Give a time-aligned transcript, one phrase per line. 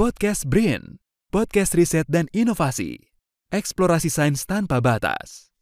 [0.00, 0.96] Podcast Brain,
[1.28, 3.12] podcast riset dan inovasi.
[3.52, 5.52] Eksplorasi sains tanpa batas.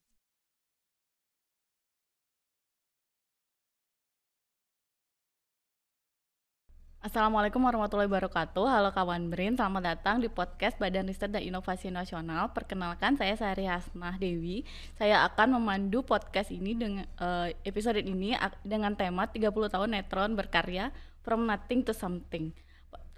[7.02, 8.62] Assalamualaikum warahmatullahi wabarakatuh.
[8.62, 12.54] Halo kawan Brain, selamat datang di podcast Badan Riset dan Inovasi Nasional.
[12.54, 14.62] Perkenalkan saya Sari Hasnah Dewi.
[14.94, 20.94] Saya akan memandu podcast ini dengan uh, episode ini dengan tema 30 tahun Netron berkarya
[21.26, 22.67] From Nothing to Something.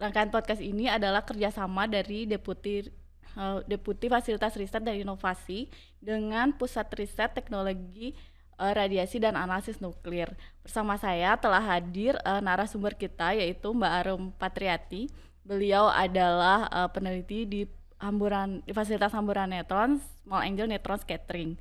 [0.00, 2.88] Rangkaian podcast ini adalah kerjasama dari Deputi
[3.36, 5.68] uh, Deputi Fasilitas Riset dan Inovasi
[6.00, 8.16] dengan Pusat Riset Teknologi
[8.56, 10.32] uh, radiasi dan analisis nuklir.
[10.64, 15.12] Bersama saya telah hadir uh, narasumber kita yaitu Mbak Arum Patriati.
[15.44, 17.60] Beliau adalah uh, peneliti di
[18.00, 21.60] Hamburan di Fasilitas Hamburan Neutron Small Angel Neutron Scattering.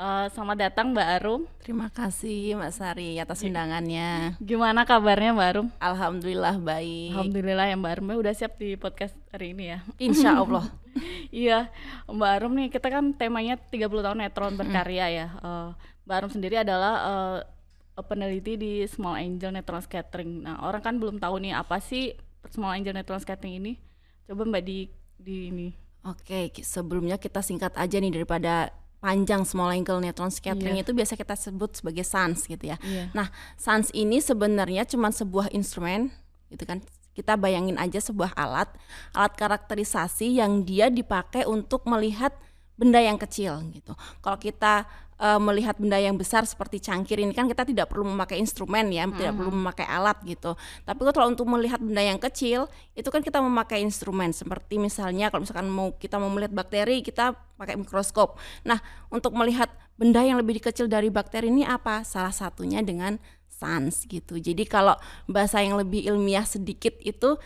[0.00, 1.44] Uh, selamat datang Mbak Arum.
[1.60, 4.32] Terima kasih Mbak Sari atas undangannya.
[4.40, 5.68] Gimana kabarnya Mbak Arum?
[5.76, 7.12] Alhamdulillah baik.
[7.12, 9.84] Alhamdulillah ya Mbak Arum udah siap di podcast hari ini ya.
[10.00, 10.72] Insya Allah.
[11.44, 11.68] iya
[12.08, 15.26] Mbak Arum nih kita kan temanya 30 tahun netron berkarya ya.
[15.44, 15.76] Uh,
[16.08, 20.48] Mbak Arum sendiri adalah uh, peneliti di Small Angel Neutron Scattering.
[20.48, 22.16] Nah, orang kan belum tahu nih apa sih
[22.48, 23.76] Small Angel Neutron Scattering ini.
[24.24, 24.88] Coba Mbak di
[25.20, 25.68] di ini.
[26.08, 30.84] Oke, sebelumnya kita singkat aja nih daripada panjang small angle neutron scattering yeah.
[30.84, 32.76] itu biasa kita sebut sebagai SANS gitu ya.
[32.84, 33.08] Yeah.
[33.16, 36.12] Nah, SANS ini sebenarnya cuma sebuah instrumen
[36.52, 36.84] gitu kan.
[37.10, 38.70] Kita bayangin aja sebuah alat,
[39.16, 42.30] alat karakterisasi yang dia dipakai untuk melihat
[42.78, 43.92] benda yang kecil gitu.
[44.24, 44.88] Kalau kita
[45.20, 49.04] uh, melihat benda yang besar seperti cangkir ini kan kita tidak perlu memakai instrumen ya,
[49.04, 49.18] mm -hmm.
[49.20, 50.56] tidak perlu memakai alat gitu.
[50.88, 55.44] Tapi kalau untuk melihat benda yang kecil itu kan kita memakai instrumen seperti misalnya kalau
[55.44, 58.40] misalkan mau kita mau melihat bakteri kita pakai mikroskop.
[58.64, 58.80] Nah,
[59.12, 59.68] untuk melihat
[60.00, 62.00] benda yang lebih kecil dari bakteri ini apa?
[62.02, 63.20] Salah satunya dengan
[63.60, 64.40] SANS gitu.
[64.40, 64.96] Jadi kalau
[65.28, 67.36] bahasa yang lebih ilmiah sedikit itu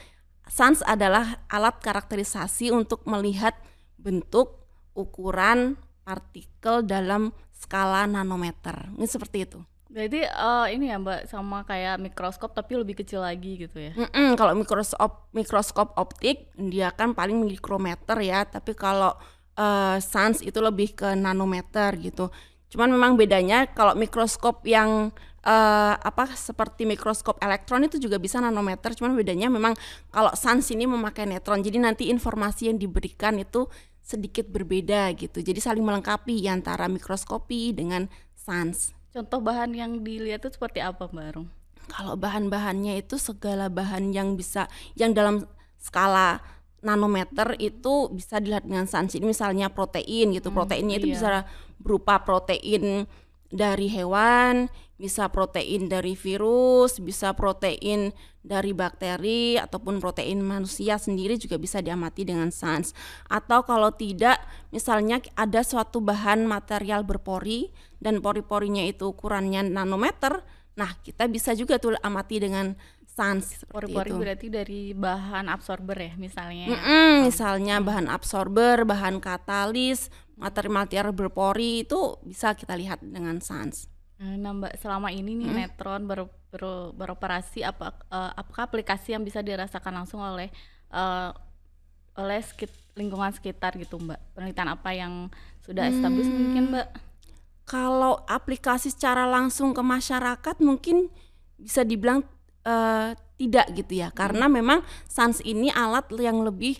[0.46, 3.58] SANS adalah alat karakterisasi untuk melihat
[3.98, 4.62] bentuk,
[4.94, 7.32] ukuran, partikel dalam
[7.64, 8.92] skala nanometer.
[9.00, 9.60] Ini seperti itu.
[9.94, 13.92] Berarti uh, ini ya Mbak sama kayak mikroskop tapi lebih kecil lagi gitu ya.
[13.94, 19.14] Mm -mm, kalau mikroskop mikroskop optik dia kan paling mikrometer ya, tapi kalau
[19.54, 22.28] uh, sans itu lebih ke nanometer gitu.
[22.74, 25.14] Cuman memang bedanya kalau mikroskop yang
[25.46, 29.78] uh, apa seperti mikroskop elektron itu juga bisa nanometer, cuman bedanya memang
[30.10, 31.62] kalau sans ini memakai neutron.
[31.62, 33.70] Jadi nanti informasi yang diberikan itu
[34.04, 35.40] sedikit berbeda gitu.
[35.40, 38.06] Jadi saling melengkapi antara mikroskopi dengan
[38.36, 38.92] sans.
[39.10, 41.46] Contoh bahan yang dilihat itu seperti apa, Mbak Arum?
[41.88, 45.48] Kalau bahan-bahannya itu segala bahan yang bisa yang dalam
[45.80, 46.44] skala
[46.84, 49.16] nanometer itu bisa dilihat dengan sans.
[49.16, 50.52] Ini misalnya protein gitu.
[50.52, 51.14] Hmm, Proteinnya itu iya.
[51.16, 51.28] bisa
[51.80, 53.08] berupa protein
[53.48, 54.68] dari hewan,
[55.04, 58.08] bisa protein dari virus, bisa protein
[58.40, 62.96] dari bakteri ataupun protein manusia sendiri juga bisa diamati dengan SANS.
[63.28, 64.40] Atau kalau tidak,
[64.72, 67.68] misalnya ada suatu bahan material berpori
[68.00, 70.40] dan pori-porinya itu ukurannya nanometer,
[70.72, 72.72] nah kita bisa juga tuh amati dengan
[73.04, 76.66] sans pori-pori berarti dari bahan absorber ya misalnya.
[76.66, 83.93] Mm -mm, misalnya bahan absorber bahan katalis materi-materi berpori itu bisa kita lihat dengan sans
[84.14, 85.56] nah mbak selama ini nih mm.
[85.58, 90.54] netron ber, ber, beroperasi apa uh, apakah aplikasi yang bisa dirasakan langsung oleh
[90.94, 91.34] uh,
[92.14, 95.12] oleh sekit, lingkungan sekitar gitu mbak penelitian apa yang
[95.66, 96.86] sudah established hmm, mungkin mbak
[97.66, 101.10] kalau aplikasi secara langsung ke masyarakat mungkin
[101.58, 102.22] bisa dibilang
[102.62, 104.54] uh, tidak gitu ya karena hmm.
[104.54, 106.78] memang SANS ini alat yang lebih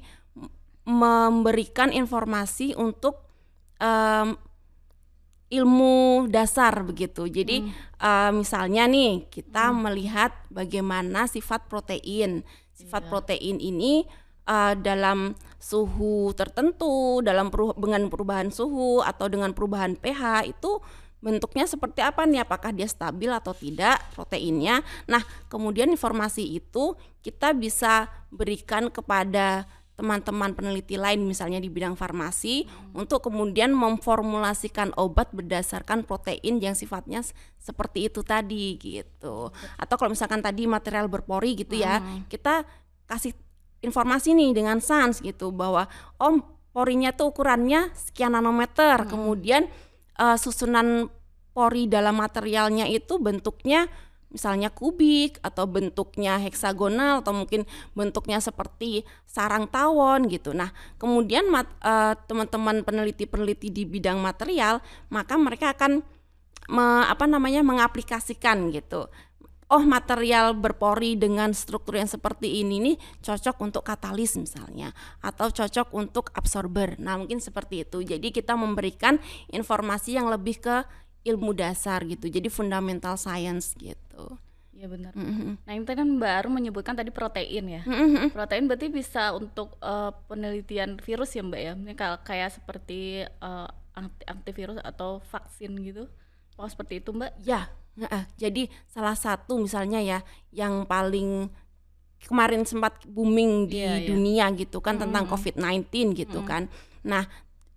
[0.85, 3.25] memberikan informasi untuk
[3.81, 4.37] um,
[5.61, 7.31] ilmu dasar begitu.
[7.31, 7.99] Jadi hmm.
[8.03, 9.79] uh, misalnya nih kita hmm.
[9.87, 12.43] melihat bagaimana sifat protein.
[12.75, 13.11] Sifat yeah.
[13.11, 14.03] protein ini
[14.51, 20.83] uh, dalam suhu tertentu, dalam perubahan, dengan perubahan suhu atau dengan perubahan pH itu
[21.25, 26.93] bentuknya seperti apa nih apakah dia stabil atau tidak proteinnya nah kemudian informasi itu
[27.25, 32.99] kita bisa berikan kepada teman-teman peneliti lain misalnya di bidang farmasi hmm.
[32.99, 37.23] untuk kemudian memformulasikan obat berdasarkan protein yang sifatnya
[37.63, 39.55] seperti itu tadi gitu.
[39.79, 42.27] Atau kalau misalkan tadi material berpori gitu ya, hmm.
[42.27, 42.67] kita
[43.07, 43.39] kasih
[43.87, 45.87] informasi nih dengan sans gitu bahwa
[46.19, 46.43] om
[46.75, 49.11] porinya tuh ukurannya sekian nanometer, hmm.
[49.15, 49.63] kemudian
[50.19, 51.07] uh, susunan
[51.55, 53.87] pori dalam materialnya itu bentuknya
[54.35, 57.63] misalnya kubik atau bentuknya heksagonal atau mungkin
[57.95, 60.51] bentuknya seperti sarang tawon gitu.
[60.51, 64.83] Nah, kemudian uh, teman-teman peneliti-peneliti di bidang material,
[65.15, 66.03] maka mereka akan
[66.67, 69.07] me, apa namanya mengaplikasikan gitu.
[69.73, 74.93] oh material berpori dengan struktur yang seperti ini nih cocok untuk katalis misalnya
[75.25, 77.01] atau cocok untuk absorber.
[77.01, 78.05] Nah, mungkin seperti itu.
[78.05, 79.17] Jadi kita memberikan
[79.51, 80.85] informasi yang lebih ke
[81.25, 82.29] ilmu dasar gitu.
[82.29, 84.37] Jadi fundamental science gitu.
[84.75, 85.13] Iya benar.
[85.17, 85.65] Mhm.
[85.65, 87.83] Nah ini kan baru menyebutkan tadi protein ya.
[87.89, 88.35] Mhm.
[88.37, 91.73] Protein berarti bisa untuk eh, penelitian virus ya mbak ya.
[91.73, 96.05] Ini kayak seperti eh, anti- antivirus atau vaksin gitu.
[96.61, 97.35] Oh seperti itu mbak?
[97.43, 97.67] Ya,
[98.35, 100.19] jadi salah satu misalnya ya
[100.51, 101.47] yang paling
[102.27, 104.09] kemarin sempat booming di Iya, iya.
[104.11, 105.35] dunia gitu kan tentang Mm-mm.
[105.39, 106.67] COVID-19 gitu kan.
[107.05, 107.29] Nah,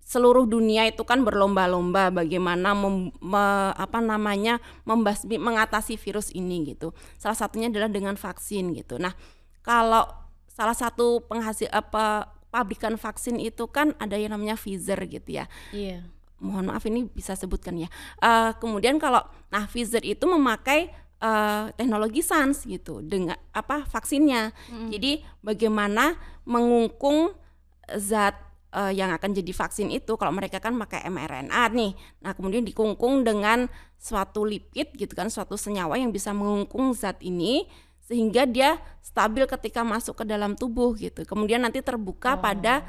[0.08, 4.56] seluruh dunia itu kan berlomba-lomba bagaimana mem- me- apa namanya
[4.88, 6.96] membasmi mengatasi virus ini gitu.
[7.20, 8.96] Salah satunya adalah dengan vaksin gitu.
[8.96, 9.12] Nah,
[9.60, 10.08] kalau
[10.48, 16.00] salah satu penghasil apa pabrikan vaksin itu kan ada yang namanya Pfizer gitu ya Iya.
[16.40, 17.92] mohon maaf ini bisa sebutkan ya.
[18.18, 19.20] Eh, kemudian kalau
[19.52, 20.88] nah Pfizer itu memakai
[21.20, 24.56] eh, teknologi SARS gitu dengan apa vaksinnya.
[24.88, 26.16] Jadi bagaimana
[26.48, 27.36] mengungkung
[27.92, 31.92] zat eh, yang akan jadi vaksin itu kalau mereka kan pakai mRNA nih.
[32.24, 33.66] Nah, kemudian dikungkung dengan
[33.98, 37.68] suatu lipid gitu kan, suatu senyawa yang bisa mengungkung zat ini
[38.08, 41.28] sehingga dia stabil ketika masuk ke dalam tubuh gitu.
[41.28, 42.80] Kemudian nanti terbuka pada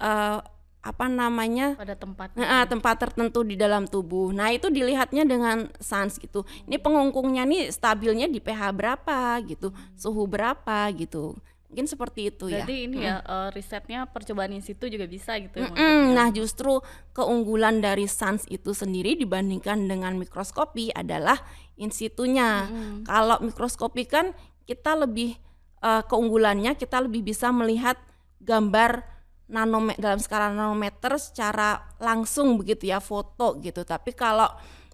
[0.00, 0.40] eh,
[0.82, 2.42] apa namanya Pada tempatnya.
[2.42, 4.34] Nah, tempat tertentu di dalam tubuh.
[4.34, 6.42] Nah, itu dilihatnya dengan SANS gitu.
[6.66, 11.38] Ini pengungkungnya nih stabilnya di pH berapa gitu, suhu berapa gitu.
[11.72, 12.68] Mungkin seperti itu ya.
[12.68, 15.72] Berarti ini ya eh, risetnya percobaan in situ juga bisa gitu ya.
[15.72, 16.12] Maksudnya.
[16.12, 16.84] Nah, justru
[17.16, 21.40] keunggulan dari SANS itu sendiri dibandingkan dengan mikroskopi adalah
[21.80, 22.68] in situnya.
[23.08, 24.36] Kalau mikroskopi kan
[24.68, 25.32] kita lebih
[25.80, 27.96] eh, keunggulannya kita lebih bisa melihat
[28.44, 29.08] gambar
[29.48, 33.80] nanometer dalam skala nanometer secara langsung begitu ya foto gitu.
[33.80, 34.52] Tapi kalau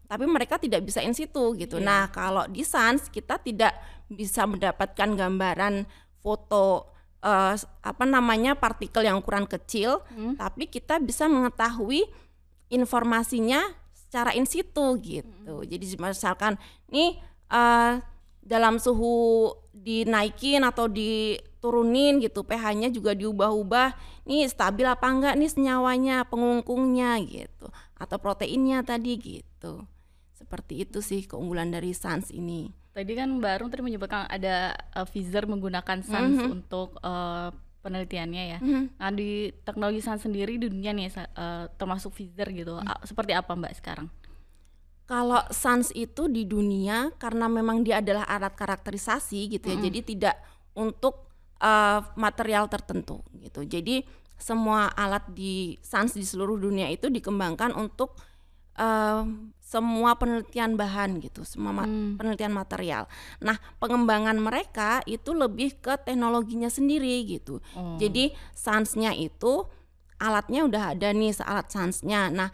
[0.08, 1.82] tapi mereka tidak bisa in situ gitu.
[1.82, 3.76] Nah, kalau di SANS kita tidak
[4.08, 5.84] bisa mendapatkan gambaran
[6.18, 6.90] foto
[7.22, 10.02] eh, apa namanya partikel yang ukuran kecil,
[10.38, 12.06] tapi kita bisa mengetahui
[12.68, 15.64] informasinya secara in situ gitu.
[15.64, 16.60] Jadi misalkan
[16.90, 17.16] nih
[17.50, 17.92] eh,
[18.44, 23.94] dalam suhu dinaikin atau diturunin gitu, pH-nya juga diubah-ubah.
[24.24, 29.84] Nih stabil apa enggak nih senyawanya, pengungkungnya gitu, atau proteinnya tadi gitu.
[30.36, 32.72] Seperti itu sih keunggulan dari SANS ini.
[32.98, 36.50] Tadi kan Mbak Arum tadi menyebutkan ada uh, Pfizer menggunakan SANS Mhm.
[36.50, 38.58] untuk uh, penelitiannya ya.
[38.58, 38.98] Mhm.
[38.98, 42.74] Nah di teknologi SANS sendiri di dunia nih uh, termasuk Pfizer gitu.
[42.74, 42.90] Hmm.
[42.90, 44.10] A- Seperti apa Mbak sekarang?
[45.06, 50.36] Kalau SANS itu di dunia karena memang dia adalah alat karakterisasi gitu ya, jadi tidak
[50.76, 51.32] untuk
[51.64, 53.64] eh, material tertentu gitu.
[53.64, 54.04] Jadi
[54.36, 58.20] semua alat di SANS di seluruh dunia itu dikembangkan untuk
[58.76, 59.22] eh,
[59.68, 62.16] semua penelitian bahan gitu, semua ma- Hmm.
[62.16, 63.04] penelitian material.
[63.44, 67.60] Nah, pengembangan mereka itu lebih ke teknologinya sendiri gitu.
[67.76, 68.00] Oh.
[68.00, 69.68] Jadi SANS-nya itu
[70.16, 72.32] alatnya udah ada nih alat SANS-nya.
[72.32, 72.48] Nah,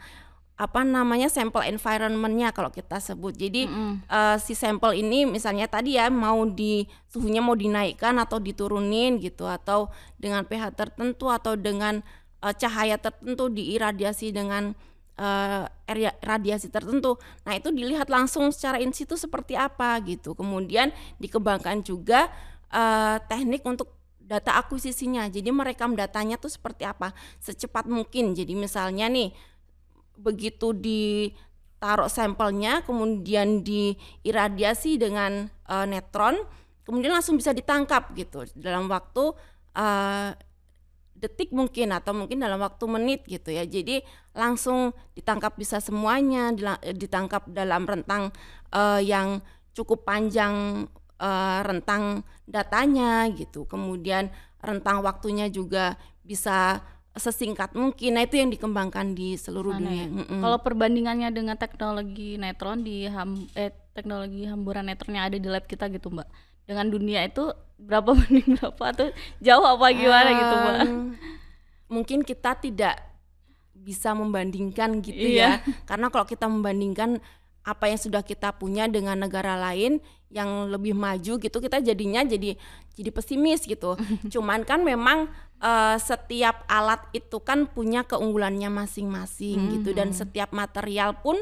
[0.55, 3.31] apa namanya sampel environment-nya kalau kita sebut.
[3.35, 4.03] Jadi Mm-mm.
[4.07, 9.47] eh, si sampel ini misalnya tadi ya mau di suhunya mau dinaikkan atau diturunin gitu
[9.47, 9.87] atau
[10.19, 12.03] dengan pH tertentu atau dengan
[12.39, 14.75] eh, cahaya tertentu diiradiasi dengan
[15.15, 17.15] eh, area- radiasi tertentu.
[17.47, 20.35] Nah, itu dilihat langsung secara in situ seperti apa gitu.
[20.35, 22.29] Kemudian dikembangkan juga
[22.71, 25.29] eh, teknik untuk data akuisisinya.
[25.29, 28.33] Jadi merekam datanya tuh seperti apa secepat mungkin.
[28.33, 29.31] Jadi misalnya nih
[30.15, 36.39] begitu ditaruh sampelnya kemudian diiradiasi dengan eh, netron
[36.85, 39.35] kemudian langsung bisa ditangkap gitu dalam waktu
[39.75, 40.31] eh,
[41.15, 44.03] detik mungkin atau mungkin dalam waktu menit gitu ya jadi
[44.35, 46.51] langsung ditangkap bisa semuanya
[46.91, 48.35] ditangkap dalam rentang
[48.75, 49.39] eh, yang
[49.71, 50.85] cukup panjang
[51.17, 54.27] eh, rentang datanya gitu kemudian
[54.59, 55.95] rentang waktunya juga
[56.25, 56.83] bisa
[57.15, 60.07] sesingkat mungkin nah itu yang dikembangkan di seluruh Sana dunia ya.
[60.11, 60.41] Mm-mm.
[60.43, 65.63] Kalau perbandingannya dengan teknologi netron di ham, eh, teknologi hamburan netron yang ada di lab
[65.63, 66.27] kita gitu Mbak.
[66.65, 69.07] Dengan dunia itu berapa banding berapa atau
[69.39, 70.77] jauh apa gimana gitu Mbak?
[71.87, 72.95] Mungkin kita tidak
[73.75, 75.61] bisa membandingkan gitu Iya.
[75.61, 77.21] ya karena kalau kita membandingkan
[77.61, 80.01] apa yang sudah kita punya dengan negara lain
[80.33, 82.57] yang lebih maju gitu kita jadinya jadi
[82.97, 83.93] jadi pesimis gitu
[84.33, 85.29] cuman kan memang
[85.61, 91.37] eh, setiap alat itu kan punya keunggulannya masing-masing gitu dan setiap material pun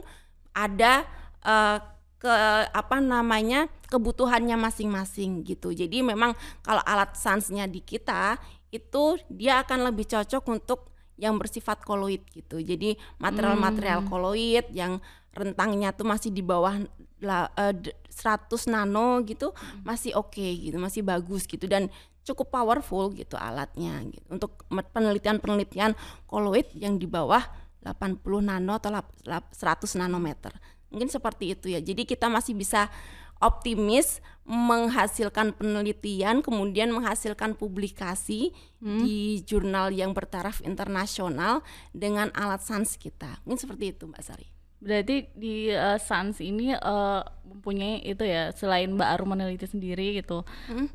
[0.52, 1.08] ada
[1.48, 1.78] eh,
[2.24, 2.32] ke
[2.72, 6.32] apa namanya kebutuhannya masing-masing gitu jadi memang
[6.64, 8.40] kalau alat sansnya di kita
[8.72, 10.80] itu dia akan lebih cocok untuk
[11.20, 15.04] yang bersifat koloid gitu jadi material-material koloid yang
[15.36, 16.80] rentangnya tuh masih di bawah
[17.20, 19.50] la- eh, d- 100 nano gitu
[19.82, 21.90] masih oke gitu, masih bagus gitu dan
[22.24, 24.24] cukup powerful gitu alatnya gitu.
[24.30, 25.98] Untuk penelitian-penelitian
[26.30, 27.42] koloid yang di bawah
[27.84, 30.54] 80 nano atau lap- lap- 100 nanometer.
[30.94, 31.82] Mungkin seperti itu ya.
[31.82, 32.94] Jadi kita masih bisa
[33.42, 41.64] optimis menghasilkan penelitian kemudian menghasilkan publikasi di jurnal yang bertaraf internasional
[41.96, 43.42] dengan alat SANS kita.
[43.44, 44.53] Mungkin seperti itu Mbak Sari.
[44.84, 50.44] Berarti di eh, SANS ini eh, mempunyai itu ya selain Mbak Arum meneliti sendiri gitu.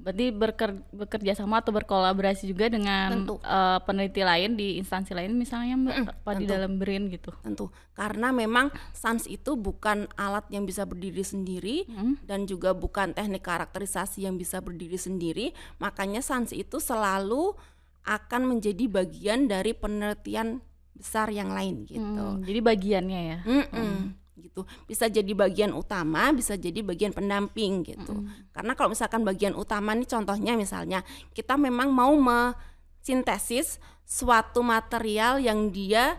[0.05, 3.41] Berarti berker- bekerja sama atau berkolaborasi juga dengan Tentu.
[3.41, 7.33] eh, peneliti lain di instansi lain misalnya Mbak apa di dalam BRIN gitu.
[7.41, 11.89] Tentu, karena memang SANS itu bukan alat yang bisa berdiri sendiri
[12.29, 17.57] dan juga bukan teknik karakterisasi yang bisa berdiri sendiri, makanya SANS itu selalu
[18.09, 20.65] akan menjadi bagian dari penelitian
[20.99, 22.03] besar yang lain gitu.
[22.03, 23.39] Hmm, jadi bagiannya ya.
[23.47, 24.67] Mm-mm, gitu.
[24.91, 28.27] Bisa jadi bagian utama bisa jadi bagian pendamping gitu.
[28.51, 35.71] Karena kalau misalkan bagian utama nih contohnya misalnya kita memang mau mensintesis suatu material yang
[35.71, 36.19] dia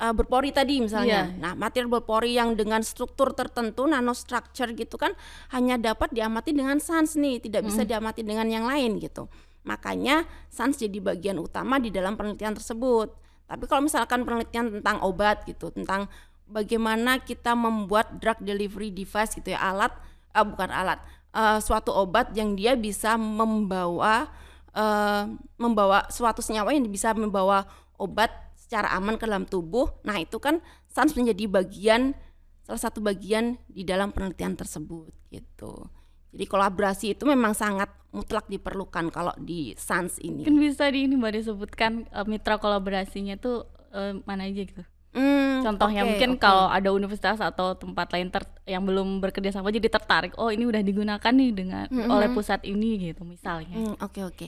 [0.00, 1.28] uh, berpori tadi misalnya.
[1.28, 1.36] Iya.
[1.36, 5.12] nah material berpori yang dengan struktur tertentu nanostructure gitu kan
[5.52, 9.28] hanya dapat diamati dengan sans nih tidak bisa diamati dengan yang lain gitu.
[9.68, 13.12] Makanya sans jadi bagian utama di dalam penelitian tersebut
[13.50, 16.06] tapi kalau misalkan penelitian tentang obat gitu, tentang
[16.46, 19.90] bagaimana kita membuat drug delivery device gitu ya, alat
[20.30, 21.02] ah, bukan alat,
[21.34, 24.30] eh, suatu obat yang dia bisa membawa
[24.70, 25.26] eh,
[25.58, 27.66] membawa suatu senyawa yang bisa membawa
[27.98, 29.90] obat secara aman ke dalam tubuh.
[30.06, 32.14] Nah, itu kan SANS menjadi bagian
[32.62, 35.90] salah satu bagian di dalam penelitian tersebut gitu.
[36.30, 40.42] Jadi kolaborasi itu memang sangat mutlak diperlukan kalau di SANS ini.
[40.42, 44.82] Mungkin bisa di ini Mbak disebutkan eh, mitra kolaborasinya tuh eh, mana aja gitu.
[45.10, 46.40] Hmm, Contohnya oke, mungkin oke.
[46.40, 50.38] kalau ada universitas atau tempat lain ter- yang belum bekerja sama jadi tertarik.
[50.38, 53.74] Oh, ini udah digunakan nih dengan oleh pusat ini gitu misalnya.
[53.74, 54.46] Hmm, Oke oke.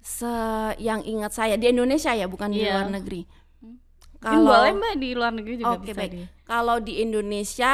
[0.00, 0.32] Se
[0.78, 2.72] yang ingat saya di Indonesia ya, bukan di Iya.
[2.72, 3.28] luar negeri.
[4.18, 6.10] Mungkin boleh Mbak di luar negeri juga Oke bisa baik.
[6.10, 6.22] di.
[6.42, 7.72] Kalau di Indonesia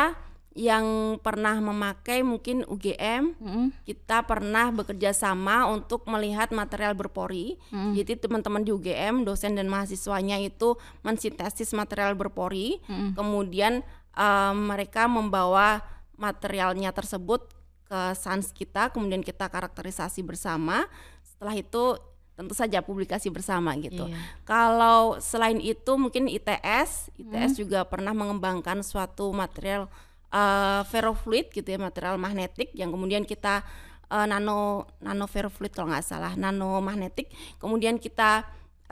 [0.55, 3.67] yang pernah memakai mungkin UGM, Mm-mm.
[3.83, 7.59] kita pernah bekerja sama untuk melihat material berpori.
[7.99, 12.79] Jadi teman-teman di UGM, dosen dan mahasiswanya itu mensintesis material berpori,
[13.19, 13.83] kemudian
[14.15, 15.83] em, mereka membawa
[16.15, 17.51] materialnya tersebut
[17.91, 20.87] ke SANS kita, kemudian kita karakterisasi bersama.
[21.27, 21.99] Setelah itu
[22.35, 24.11] tentu saja publikasi bersama gitu.
[24.11, 24.19] Iya.
[24.43, 29.87] Kalau selain itu mungkin ITS, ITS juga pernah mengembangkan suatu material
[30.35, 33.63] eh, ferrofluid gitu ya, material magnetik yang kemudian kita
[34.11, 37.31] eh, nano nano ferrofluid kalau nggak salah, nano magnetik.
[37.63, 38.43] Kemudian kita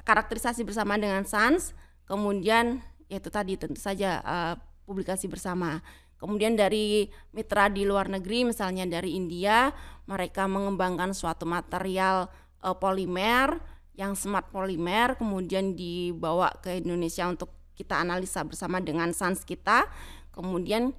[0.06, 1.75] karakterisasi bersama dengan SANS,
[2.06, 2.80] kemudian
[3.11, 4.54] ya itu tadi tentu saja eh,
[4.87, 5.82] publikasi bersama.
[6.22, 9.75] Kemudian dari mitra di luar negeri misalnya dari India,
[10.06, 12.30] mereka mengembangkan suatu material
[12.62, 13.58] eh, polimer
[13.92, 19.84] yang smart polimer kemudian dibawa ke Indonesia untuk kita analisa bersama dengan SANS kita.
[20.32, 20.96] Kemudian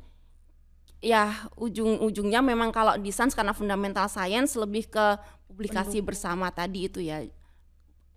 [1.03, 5.19] ya ujung-ujungnya memang kalau di SANS karena fundamental science lebih ke
[5.51, 7.27] publikasi bersama tadi itu ya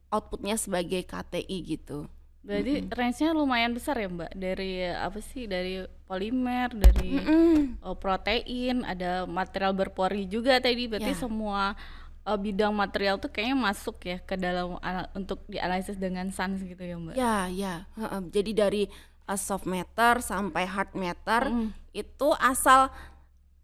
[0.08, 2.06] outputnya sebagai KTI gitu.
[2.46, 7.82] Berarti range-nya lumayan besar ya Mbak dari apa sih dari polimer, dari Mm-mm.
[7.82, 10.86] eh, protein, ada material berpori juga tadi.
[10.86, 11.18] Berarti Ya.
[11.18, 11.74] semua
[12.22, 14.78] eh, bidang material tuh kayaknya masuk ya ke dalam
[15.10, 17.14] untuk dianalisis dengan SANS gitu ya Mbak.
[17.18, 17.74] Ya, ya.
[17.98, 18.22] heeh.
[18.30, 18.82] Jadi dari
[19.26, 21.70] uh, soft matter sampai hard matter Mm.
[21.92, 22.88] itu asal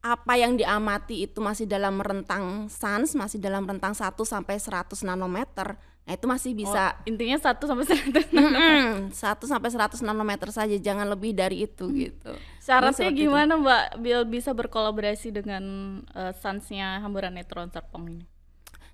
[0.02, 5.78] apa yang diamati itu masih dalam rentang SANS, masih dalam rentang 1 sampai 100 nanometer.
[6.02, 10.74] Nah, itu masih bisa Oh, intinya 1 sampai 100 Mm-mm, 1 sampai 100 nanometer saja,
[10.74, 12.34] jangan lebih dari itu gitu.
[12.58, 13.30] Syaratnya seperti itu.
[13.30, 15.62] gimana Mbak biar bisa berkolaborasi dengan
[16.10, 18.26] eh, SANS-nya Hamburan Neutron Serpong ini?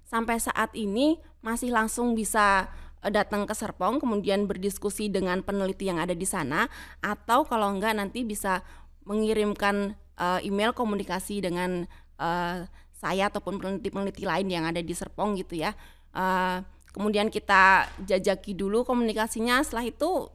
[0.05, 2.69] sampai saat ini masih langsung bisa
[3.05, 6.67] datang ke Serpong kemudian berdiskusi dengan peneliti yang ada di sana
[6.99, 8.61] atau kalau enggak nanti bisa
[9.05, 11.87] mengirimkan eh, email komunikasi dengan
[12.19, 12.59] eh,
[12.93, 15.71] saya ataupun peneliti-peneliti lain yang ada di Serpong gitu ya.
[16.11, 16.57] Eh,
[16.91, 20.27] kemudian kita jajaki dulu komunikasinya setelah itu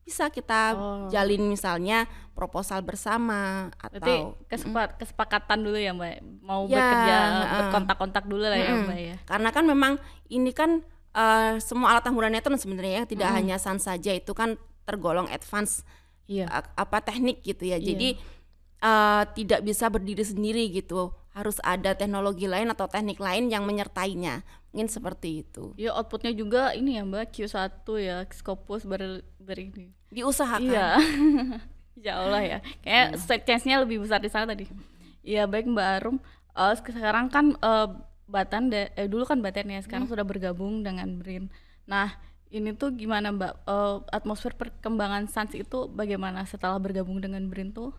[0.00, 1.06] bisa kita Oh.
[1.06, 7.58] jalin misalnya proposal bersama Berarti atau kesepa- kesepakatan dulu ya Mbak, mau Ya, bekerja heeh.
[7.62, 8.72] berkontak-kontak dulu lah ya.
[8.74, 9.16] Mbak ya.
[9.28, 9.92] Karena kan memang
[10.26, 14.54] ini kan eh, semua alat tamburan neutron sebenarnya ya, tidak hanya sans saja itu kan
[14.82, 15.82] tergolong advance
[16.24, 16.46] Iya.
[16.46, 17.76] a- apa teknik gitu ya.
[17.76, 17.86] Iya.
[17.90, 18.08] Jadi
[18.80, 21.10] eh, tidak bisa berdiri sendiri gitu.
[21.30, 24.42] Harus ada teknologi lain atau teknik lain yang menyertainya.
[24.70, 25.74] Mungkin seperti itu.
[25.74, 29.90] Ya outputnya juga ini ya Mbak Q1 ya Scopus ber, ber ini.
[30.08, 30.62] Diusahakan.
[30.64, 30.88] Iya.
[31.94, 32.58] Insya Allah ya.
[32.80, 33.36] Kayak Iya.
[33.44, 34.66] chance-nya lebih besar di sana tadi.
[35.20, 36.16] Iya baik Mbak Arum.
[36.50, 37.88] Eh, sekarang kan eh,
[38.30, 41.50] Batan da- eh, dulu kan Batan ya, sekarang sudah bergabung dengan BRIN.
[41.84, 42.14] Nah
[42.48, 47.90] ini tuh gimana Mbak Eh, atmosfer perkembangan Sans itu bagaimana setelah bergabung dengan BRIN tuh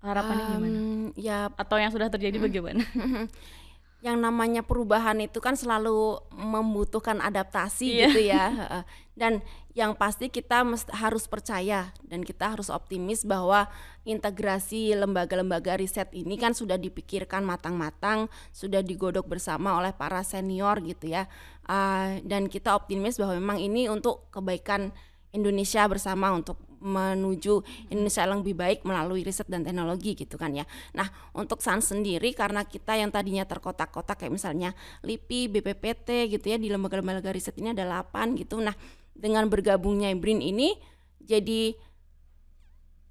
[0.00, 0.66] harapannya gimana?
[0.68, 0.76] Em,
[1.14, 2.84] ya Atau yang sudah terjadi bagaimana?
[4.02, 8.02] yang namanya perubahan itu kan selalu membutuhkan adaptasi Iya.
[8.10, 8.44] gitu ya.
[9.20, 9.46] Dan
[9.78, 13.68] yang pasti kita mest- harus percaya dan kita harus optimis bahwa
[14.08, 21.12] integrasi lembaga-lembaga riset ini kan sudah dipikirkan matang-matang, sudah digodok bersama oleh para senior gitu
[21.12, 21.28] ya.
[21.64, 24.90] Ah, dan kita optimis bahwa memang ini untuk kebaikan
[25.32, 27.62] Indonesia bersama untuk menuju
[27.94, 30.66] Indonesia yang lebih baik melalui riset dan teknologi gitu kan ya.
[30.98, 34.74] Nah, untuk SANS sendiri karena kita yang tadinya terkotak-kotak kayak misalnya
[35.06, 38.58] LIPI, BPPT gitu ya di lembaga-lembaga riset ini ada 8 gitu.
[38.58, 38.74] Nah,
[39.14, 40.74] dengan bergabungnya BRIN ini
[41.22, 41.78] jadi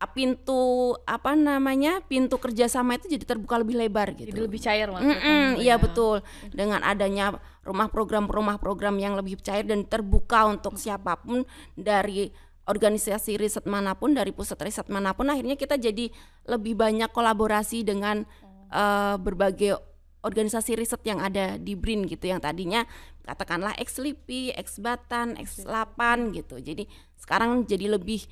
[0.09, 4.33] pintu apa namanya pintu kerjasama itu jadi terbuka lebih lebar gitu.
[4.33, 5.21] Jadi lebih cair maksudnya.
[5.21, 5.75] Mm-mm, Mbak, iya ya.
[5.77, 6.15] betul.
[6.49, 11.45] Dengan adanya rumah program rumah program yang lebih cair dan terbuka untuk siapa pun
[11.77, 12.33] dari
[12.69, 16.13] organisasi riset mana pun dari pusat riset mana pun akhirnya kita jadi
[16.45, 18.21] lebih banyak kolaborasi dengan
[18.69, 19.77] eh, berbagai
[20.21, 22.85] organisasi riset yang ada di BRIN gitu yang tadinya
[23.25, 26.57] katakanlah ex LIPI, ex Batan, ex 8 gitu.
[26.61, 26.85] Jadi
[27.17, 28.25] sekarang jadi lebih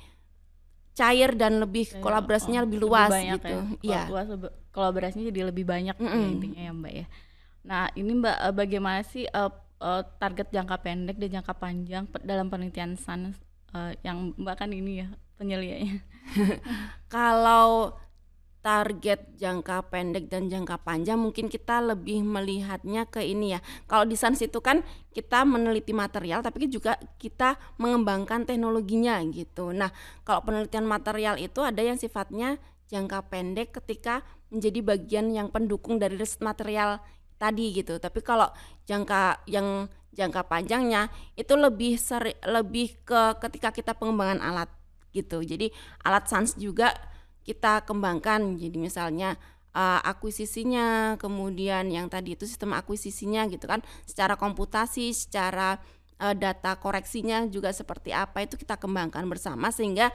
[0.94, 3.50] cair dan lebih Kayak, kolaborasinya oh, lebih luas banyak gitu.
[3.50, 3.62] ya.
[3.82, 4.02] Iya.
[4.06, 6.30] Lebih- kolaborasinya jadi lebih banyak ya Mm-mm.
[6.38, 7.06] intinya ya Mbak ya.
[7.66, 9.50] Nah, ini Mbak eh, bagaimana sih eh,
[10.22, 13.34] target jangka pendek dan jangka panjang dalam penelitian SANS
[13.74, 15.08] eh, yang Mbak kan ini ya
[15.40, 16.04] penyelianya.
[17.14, 17.96] Kalau
[18.60, 23.60] target jangka pendek dan jangka panjang mungkin kita lebih melihatnya ke ini ya.
[23.88, 24.84] Kalau di SANS itu kan
[25.16, 29.72] kita meneliti material tapi juga kita mengembangkan teknologinya gitu.
[29.72, 29.88] Nah,
[30.28, 32.60] kalau penelitian material itu ada yang sifatnya
[32.92, 34.20] jangka pendek ketika
[34.52, 37.00] menjadi bagian yang pendukung dari riset material
[37.40, 37.96] tadi gitu.
[37.96, 38.52] Tapi kalau
[38.84, 44.70] jangka yang jangka panjangnya itu lebih seri, lebih ke ketika kita pengembangan alat
[45.14, 45.42] gitu.
[45.42, 45.70] Jadi
[46.02, 46.94] alat SANS juga
[47.46, 48.58] kita kembangkan.
[48.58, 49.38] Jadi misalnya
[49.74, 55.78] uh, akuisisinya, kemudian yang tadi itu sistem akuisisinya gitu kan, secara komputasi, secara
[56.22, 60.12] uh, data koreksinya juga seperti apa itu kita kembangkan bersama sehingga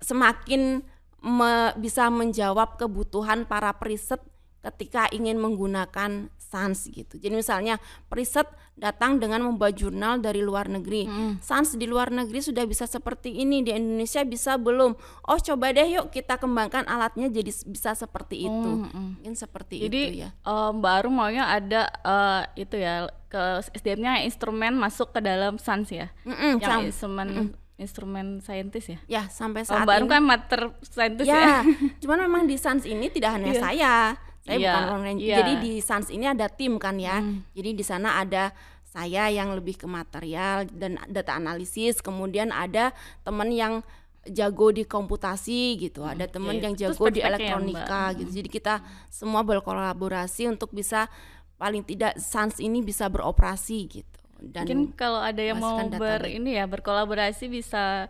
[0.00, 0.84] semakin
[1.24, 4.20] me- bisa menjawab kebutuhan para periset
[4.64, 7.14] ketika ingin menggunakan SANS gitu.
[7.14, 11.04] Jadi misalnya periset datang dengan membawa jurnal dari luar negeri.
[11.38, 14.94] SANS di luar negeri sudah bisa seperti ini, di Indonesia bisa belum.
[15.24, 18.70] Oh, coba deh yuk kita kembangkan alatnya jadi bisa seperti itu.
[18.70, 19.18] Oh, mm-mm.
[19.18, 20.30] Mungkin seperti Jadi itu ya.
[20.32, 22.94] eh, Mbak Arum maunya ada eh, itu ya
[23.26, 23.42] ke
[23.74, 26.06] SDM-nya instrumen masuk ke dalam SANS ya.
[26.22, 27.28] Mm-mm, yang sam- instrumen
[27.74, 28.98] instrumen saintis ya.
[29.10, 31.34] ya sampai saat Mbak Arum ini kan mater saintis ya.
[31.36, 31.58] ya,
[31.98, 33.58] cuman memang di SANS ini tidak hanya Iya.
[33.60, 33.94] saya.
[34.44, 35.36] Saya Iya, bukan orang iya.
[35.40, 37.18] Jadi di SANS ini ada tim kan ya.
[37.24, 37.42] Hmm.
[37.56, 38.52] Jadi di sana ada
[38.84, 42.94] saya yang lebih ke material dan data analisis, kemudian ada
[43.26, 43.82] teman yang
[44.24, 48.18] jago di komputasi gitu, ada teman Oke, yang itu jago di ya, elektronika Mbak.
[48.22, 48.30] gitu.
[48.40, 48.74] Jadi kita
[49.10, 51.10] semua berkolaborasi untuk bisa
[51.58, 54.18] paling tidak SANS ini bisa beroperasi gitu.
[54.44, 56.36] Dan Mungkin kalau ada yang mau data ber baik.
[56.40, 58.06] ini ya berkolaborasi bisa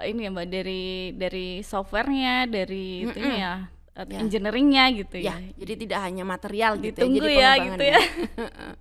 [0.00, 0.84] eh, ini ya Mbak dari
[1.14, 3.36] dari softwarenya, dari itu Mm-mm.
[3.36, 4.20] ya, eh, Ya.
[4.20, 5.56] engineeringnya gitu ya, ya.
[5.56, 8.00] jadi tidak hanya material gitu Ditunggu ya, ya jadi gitu ya.
[8.04, 8.74] pengembangannya.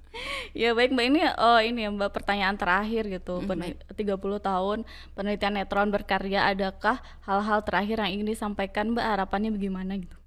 [0.62, 3.40] ya baik Mbak ini oh ini ya Mbak pertanyaan terakhir gitu.
[3.40, 4.78] Mm, Pen- 30 tahun
[5.16, 10.18] penelitian neutron berkarya adakah hal-hal terakhir yang ingin disampaikan Mbak harapannya bagaimana gitu?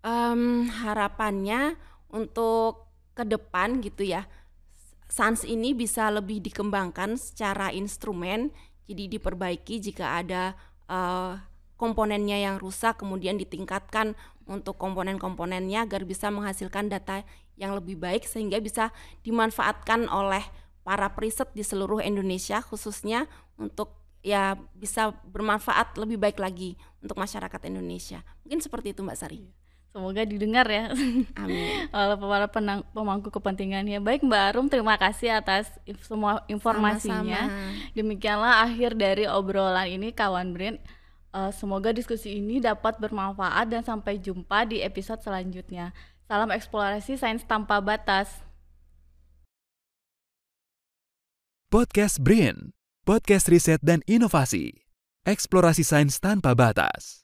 [0.00, 1.76] Em, harapannya
[2.08, 4.24] untuk ke depan gitu ya
[5.12, 8.48] SANS ini bisa lebih dikembangkan secara instrumen
[8.88, 10.56] jadi diperbaiki jika ada
[10.88, 11.51] eh,
[11.82, 14.14] komponennya yang rusak kemudian ditingkatkan
[14.46, 17.26] untuk komponen-komponennya agar bisa menghasilkan data
[17.58, 18.94] yang lebih baik sehingga bisa
[19.26, 20.46] dimanfaatkan oleh
[20.86, 23.26] para periset di seluruh Indonesia khususnya
[23.58, 29.42] untuk ya bisa bermanfaat lebih baik lagi untuk masyarakat Indonesia mungkin seperti itu Mbak Sari
[29.92, 30.88] Semoga didengar ya
[31.36, 31.84] Amin.
[31.92, 34.00] oleh para penang- pemangku kepentingannya.
[34.00, 35.68] Baik Mbak Arum, terima kasih atas
[36.08, 37.44] semua informasinya.
[37.52, 37.92] Sama-sama.
[37.92, 40.80] Demikianlah akhir dari obrolan ini kawan Brin.
[41.32, 45.96] Eh, semoga diskusi ini dapat bermanfaat dan sampai jumpa di episode selanjutnya.
[46.28, 48.44] Salam eksplorasi sains tanpa batas.
[51.72, 52.76] Podcast BRIN,
[53.08, 54.84] podcast riset dan inovasi.
[55.24, 57.21] Eksplorasi sains tanpa batas.